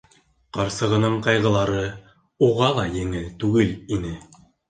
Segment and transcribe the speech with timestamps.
[0.57, 1.83] Ҡарсығының ҡайғылары
[2.49, 4.17] уға ла еңел түгел ине.